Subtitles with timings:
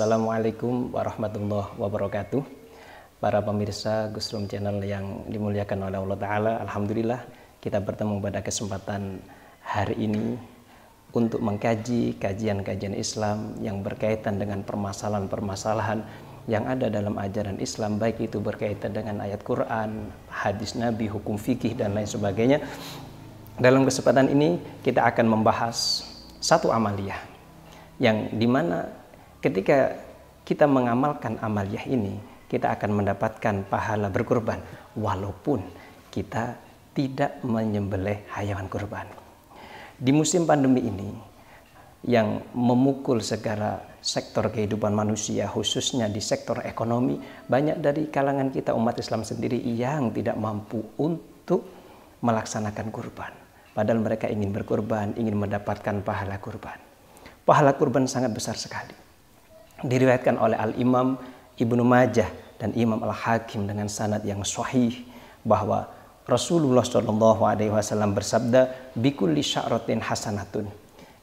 [0.00, 2.40] Assalamualaikum warahmatullahi wabarakatuh.
[3.20, 7.20] Para pemirsa Gusrum Channel yang dimuliakan oleh Allah Ta'ala, Alhamdulillah
[7.60, 9.20] kita bertemu pada kesempatan
[9.60, 10.40] hari ini
[11.12, 16.00] untuk mengkaji kajian-kajian Islam yang berkaitan dengan permasalahan-permasalahan
[16.48, 21.76] yang ada dalam ajaran Islam baik itu berkaitan dengan ayat Quran, hadis Nabi, hukum fikih
[21.76, 22.64] dan lain sebagainya.
[23.60, 26.08] Dalam kesempatan ini kita akan membahas
[26.40, 27.20] satu amaliyah
[28.00, 28.99] yang di mana
[29.40, 29.96] ketika
[30.44, 34.60] kita mengamalkan amaliyah ini kita akan mendapatkan pahala berkurban
[34.98, 35.64] walaupun
[36.12, 36.58] kita
[36.92, 39.06] tidak menyembelih hayawan kurban.
[39.96, 41.08] Di musim pandemi ini
[42.04, 48.96] yang memukul segala sektor kehidupan manusia khususnya di sektor ekonomi banyak dari kalangan kita umat
[48.98, 51.68] Islam sendiri yang tidak mampu untuk
[52.24, 53.32] melaksanakan kurban.
[53.70, 56.76] Padahal mereka ingin berkurban ingin mendapatkan pahala kurban.
[57.46, 59.09] Pahala kurban sangat besar sekali
[59.84, 61.16] diriwayatkan oleh Al-Imam
[61.56, 62.28] Ibnu Majah
[62.60, 65.04] dan Imam Al-Hakim dengan sanad yang sahih
[65.44, 65.88] bahwa
[66.28, 70.68] Rasulullah Shallallahu Alaihi Wasallam bersabda, "Bikulli sya'ratin hasanatun."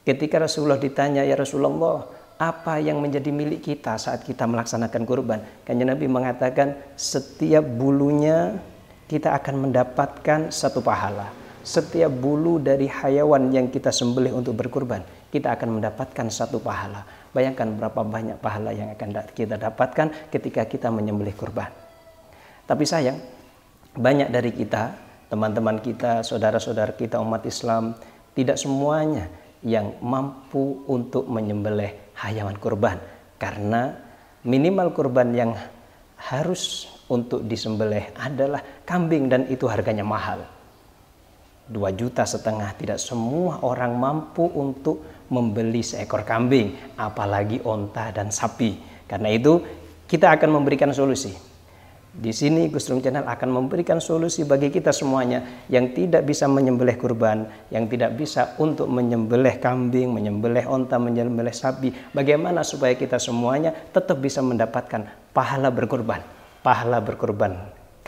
[0.02, 2.04] Ketika Rasulullah ditanya, "Ya Rasulullah,
[2.38, 8.58] apa yang menjadi milik kita saat kita melaksanakan kurban?" Kanjeng Nabi mengatakan, "Setiap bulunya
[9.08, 11.32] kita akan mendapatkan satu pahala.
[11.64, 15.00] Setiap bulu dari hayawan yang kita sembelih untuk berkurban,
[15.32, 17.04] kita akan mendapatkan satu pahala.
[17.32, 21.68] Bayangkan berapa banyak pahala yang akan kita dapatkan ketika kita menyembelih kurban.
[22.64, 23.16] Tapi sayang,
[23.96, 24.92] banyak dari kita,
[25.32, 27.96] teman-teman kita, saudara-saudara kita umat Islam,
[28.36, 29.28] tidak semuanya
[29.64, 32.98] yang mampu untuk menyembelih hayawan kurban
[33.38, 33.94] karena
[34.46, 35.50] minimal kurban yang
[36.18, 40.57] harus untuk disembelih adalah kambing dan itu harganya mahal.
[41.68, 49.04] Dua juta setengah tidak semua orang mampu untuk membeli seekor kambing, apalagi onta dan sapi.
[49.04, 49.60] Karena itu
[50.08, 51.48] kita akan memberikan solusi
[52.18, 56.98] di sini Gus Rum Channel akan memberikan solusi bagi kita semuanya yang tidak bisa menyembelih
[56.98, 61.94] kurban, yang tidak bisa untuk menyembelih kambing, menyembelih onta, menyembelih sapi.
[62.10, 66.18] Bagaimana supaya kita semuanya tetap bisa mendapatkan pahala berkurban,
[66.64, 67.54] pahala berkurban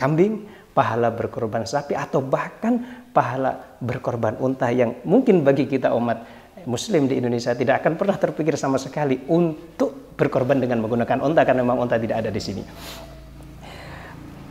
[0.01, 6.23] kambing, pahala berkorban sapi atau bahkan pahala berkorban unta yang mungkin bagi kita umat
[6.65, 11.65] muslim di Indonesia tidak akan pernah terpikir sama sekali untuk berkorban dengan menggunakan unta karena
[11.65, 12.63] memang unta tidak ada di sini.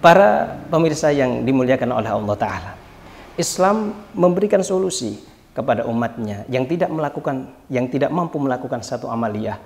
[0.00, 2.72] Para pemirsa yang dimuliakan oleh Allah Ta'ala.
[3.36, 5.20] Islam memberikan solusi
[5.52, 9.60] kepada umatnya yang tidak melakukan, yang tidak mampu melakukan satu amaliyah,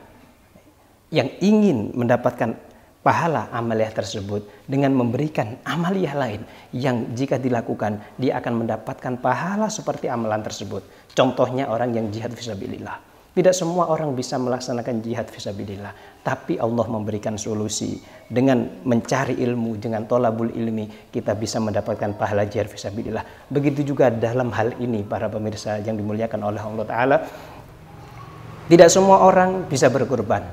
[1.14, 2.58] yang ingin mendapatkan
[3.04, 6.40] pahala amaliyah tersebut dengan memberikan amaliyah lain
[6.72, 10.80] yang jika dilakukan dia akan mendapatkan pahala seperti amalan tersebut.
[11.12, 13.12] Contohnya orang yang jihad fisabilillah.
[13.34, 17.98] Tidak semua orang bisa melaksanakan jihad fisabilillah, tapi Allah memberikan solusi
[18.30, 23.50] dengan mencari ilmu, dengan tolabul ilmi, kita bisa mendapatkan pahala jihad fisabilillah.
[23.50, 27.16] Begitu juga dalam hal ini para pemirsa yang dimuliakan oleh Allah Taala,
[28.70, 30.46] tidak semua orang bisa berkorban,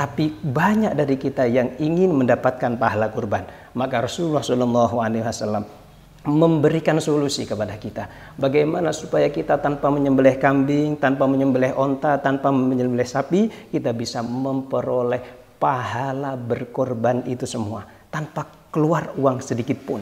[0.00, 3.44] tapi banyak dari kita yang ingin mendapatkan pahala kurban.
[3.76, 5.68] Maka Rasulullah Wasallam
[6.24, 8.08] memberikan solusi kepada kita.
[8.40, 15.20] Bagaimana supaya kita tanpa menyembelih kambing, tanpa menyembelih onta, tanpa menyembelih sapi, kita bisa memperoleh
[15.60, 20.00] pahala berkorban itu semua tanpa keluar uang sedikit pun.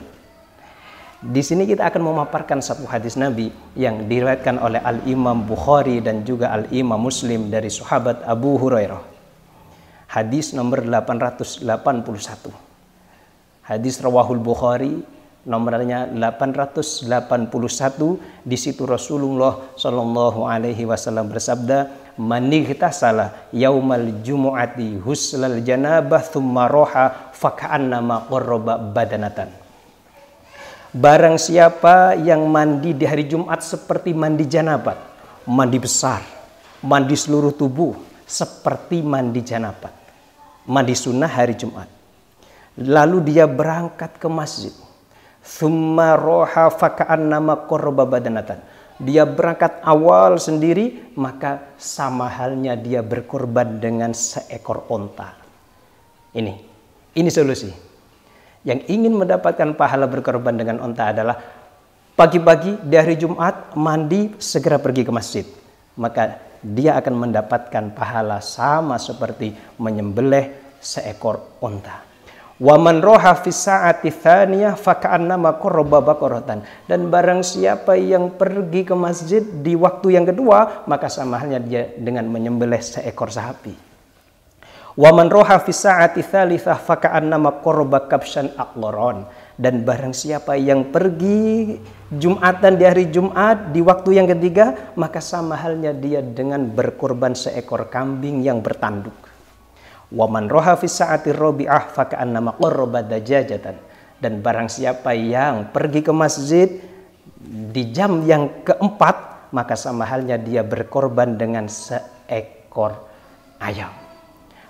[1.18, 6.22] Di sini kita akan memaparkan satu hadis Nabi yang diriwayatkan oleh Al Imam Bukhari dan
[6.22, 9.17] juga Al Imam Muslim dari sahabat Abu Hurairah.
[10.08, 11.68] Hadis nomor 881.
[13.60, 15.04] Hadis rawahul Bukhari
[15.44, 26.68] nomornya 881 di situ Rasulullah Shallallahu alaihi wasallam bersabda manigtasala yaumal jumu'ati huslal janabah thumma
[26.72, 28.32] roha faka'annama
[28.96, 29.52] badanatan.
[30.88, 34.96] Barang siapa yang mandi di hari Jumat seperti mandi janabat,
[35.44, 36.24] mandi besar,
[36.80, 37.92] mandi seluruh tubuh
[38.24, 39.92] seperti mandi janabat,
[40.68, 41.88] mandi sunnah hari Jumat.
[42.78, 44.70] Lalu dia berangkat ke masjid
[45.48, 48.60] Thumma roha faka'annama korba badanatan.
[49.00, 55.38] Dia berangkat awal sendiri, maka sama halnya dia berkorban dengan seekor onta.
[56.36, 56.52] Ini,
[57.16, 57.70] ini solusi.
[58.66, 61.40] Yang ingin mendapatkan pahala berkorban dengan onta adalah
[62.18, 65.46] pagi-pagi di hari Jumat mandi segera pergi ke masjid.
[65.96, 72.08] Maka dia akan mendapatkan pahala sama seperti menyembelih seekor onta.
[72.58, 76.66] Waman roha fi sa'ati thaniyah faka'annama qarraba baqaratan.
[76.90, 81.94] Dan barang siapa yang pergi ke masjid di waktu yang kedua, maka sama halnya dia
[81.94, 83.70] dengan menyembelih seekor sapi.
[84.98, 89.22] Wa man roha fi sa'ati thalithah faka'annama korba kabshan aqloron.
[89.58, 91.74] Dan barang siapa yang pergi
[92.08, 97.92] Jumatan di hari Jumat di waktu yang ketiga, maka sama halnya dia dengan berkorban seekor
[97.92, 99.12] kambing yang bertanduk.
[100.08, 103.76] Waman roha fi sa'ati robi'ah faka'annama qarraba dajajatan.
[104.16, 106.68] Dan barang siapa yang pergi ke masjid
[107.44, 113.04] di jam yang keempat, maka sama halnya dia berkorban dengan seekor
[113.60, 114.07] ayam.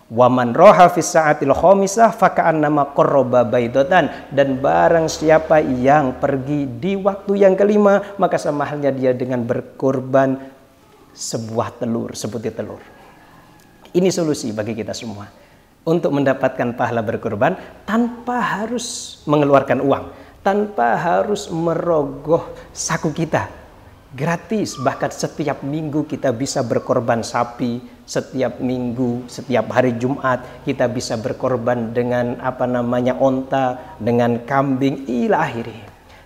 [0.08, 7.44] Waman roha fis sa'atil khamisah faka'annama qarraba baidatan dan barang siapa yang pergi di waktu
[7.44, 10.40] yang kelima maka sama halnya dia dengan berkorban
[11.12, 12.80] sebuah telur sebutir telur.
[13.92, 15.28] Ini solusi bagi kita semua
[15.84, 20.04] untuk mendapatkan pahala berkorban tanpa harus mengeluarkan uang,
[20.40, 23.57] tanpa harus merogoh saku kita.
[24.08, 31.20] Gratis, bahkan setiap minggu kita bisa berkorban sapi, setiap minggu, setiap hari Jumat kita bisa
[31.20, 35.76] berkorban dengan apa namanya onta, dengan kambing, ila akhiri.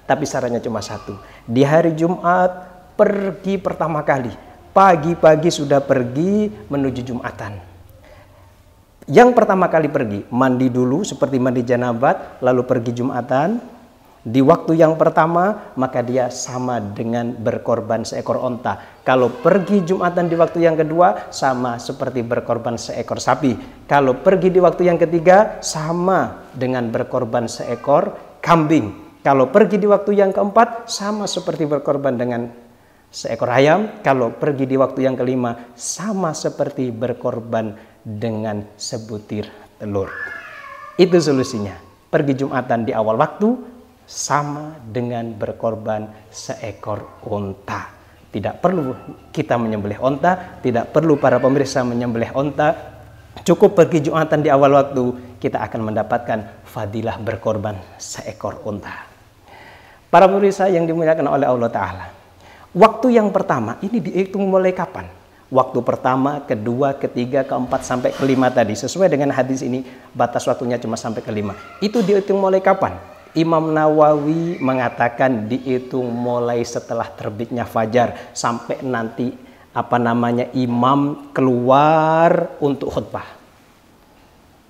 [0.06, 1.19] Tapi sarannya cuma satu.
[1.43, 4.31] Di hari Jumat pergi pertama kali.
[4.70, 7.73] Pagi-pagi sudah pergi menuju Jumatan.
[9.11, 13.58] Yang pertama kali pergi, mandi dulu seperti mandi janabat, lalu pergi Jumatan,
[14.23, 19.03] di waktu yang pertama, maka dia sama dengan berkorban seekor onta.
[19.03, 23.59] Kalau pergi Jumatan di waktu yang kedua, sama seperti berkorban seekor sapi.
[23.91, 29.19] Kalau pergi di waktu yang ketiga, sama dengan berkorban seekor kambing.
[29.27, 32.47] Kalau pergi di waktu yang keempat, sama seperti berkorban dengan
[33.11, 34.07] seekor ayam.
[34.07, 37.75] Kalau pergi di waktu yang kelima, sama seperti berkorban
[38.07, 39.51] dengan sebutir
[39.83, 40.15] telur.
[40.95, 41.75] Itu solusinya.
[42.07, 43.72] Pergi Jumatan di awal waktu,
[44.12, 47.88] sama dengan berkorban seekor unta.
[48.29, 48.93] Tidak perlu
[49.32, 52.93] kita menyembelih unta, tidak perlu para pemirsa menyembelih unta.
[53.41, 56.38] Cukup pergi Jumatan di awal waktu, kita akan mendapatkan
[56.69, 59.09] fadilah berkorban seekor unta.
[60.12, 62.06] Para pemirsa yang dimuliakan oleh Allah Ta'ala.
[62.76, 65.08] Waktu yang pertama, ini dihitung mulai kapan?
[65.49, 68.76] Waktu pertama, kedua, ketiga, keempat, sampai kelima tadi.
[68.76, 71.56] Sesuai dengan hadis ini, batas waktunya cuma sampai kelima.
[71.81, 73.12] Itu dihitung mulai kapan?
[73.32, 79.32] Imam Nawawi mengatakan dihitung mulai setelah terbitnya fajar sampai nanti
[79.73, 83.25] apa namanya imam keluar untuk khutbah.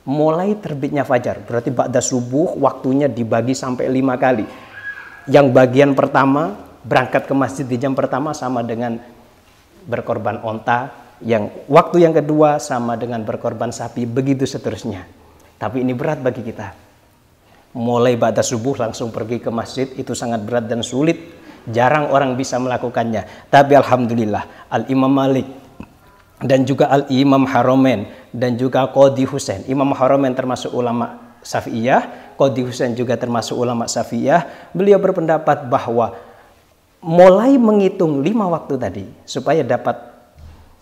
[0.07, 4.47] Mulai terbitnya fajar, berarti ba'da subuh waktunya dibagi sampai lima kali.
[5.27, 6.55] Yang bagian pertama
[6.87, 8.99] berangkat ke masjid di jam pertama sama dengan
[9.87, 10.91] berkorban onta,
[11.23, 15.03] yang waktu yang kedua sama dengan berkorban sapi, begitu seterusnya.
[15.59, 16.92] Tapi ini berat bagi kita
[17.73, 21.41] mulai batas subuh langsung pergi ke masjid itu sangat berat dan sulit.
[21.63, 23.47] Jarang orang bisa melakukannya.
[23.47, 25.47] Tapi alhamdulillah Al Imam Malik
[26.43, 32.67] dan juga Al Imam Haromen dan juga Qadi Husain Imam Haromen termasuk ulama Safiyah Qadi
[32.67, 34.73] Husain juga termasuk ulama Safiyah.
[34.75, 36.19] Beliau berpendapat bahwa
[36.99, 39.95] mulai menghitung lima waktu tadi supaya dapat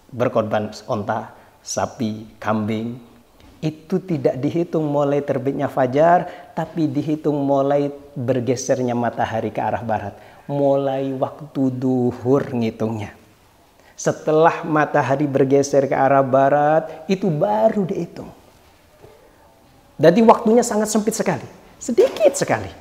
[0.09, 2.99] berkorban onta, sapi, kambing,
[3.61, 6.25] itu tidak dihitung mulai terbitnya fajar,
[6.57, 10.17] tapi dihitung mulai bergesernya matahari ke arah barat.
[10.49, 13.13] Mulai waktu duhur ngitungnya.
[14.01, 18.33] Setelah matahari bergeser ke arah barat, itu baru dihitung.
[20.01, 21.45] Jadi waktunya sangat sempit sekali,
[21.77, 22.73] sedikit sekali.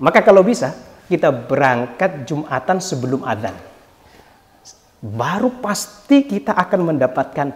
[0.00, 0.72] Maka kalau bisa,
[1.04, 3.52] kita berangkat Jumatan sebelum adzan.
[5.04, 7.52] Baru pasti kita akan mendapatkan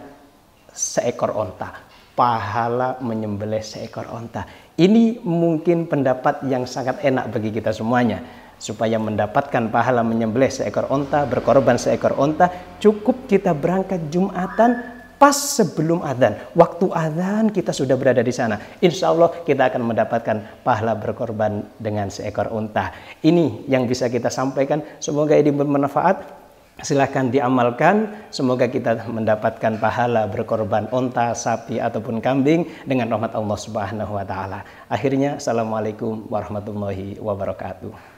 [0.69, 4.45] seekor onta pahala menyembelih seekor onta.
[4.73, 8.21] Ini mungkin pendapat yang sangat enak bagi kita semuanya.
[8.57, 12.47] Supaya mendapatkan pahala menyembelih seekor onta, berkorban seekor onta,
[12.79, 16.35] cukup kita berangkat Jumatan pas sebelum adzan.
[16.51, 18.59] Waktu adzan kita sudah berada di sana.
[18.79, 22.91] Insya Allah kita akan mendapatkan pahala berkorban dengan seekor unta.
[23.23, 24.83] Ini yang bisa kita sampaikan.
[24.99, 26.42] Semoga ini bermanfaat
[26.81, 28.25] silahkan diamalkan.
[28.33, 34.65] Semoga kita mendapatkan pahala berkorban onta, sapi, ataupun kambing dengan rahmat Allah Subhanahu wa Ta'ala.
[34.89, 38.12] Akhirnya, Assalamualaikum warahmatullahi wabarakatuh.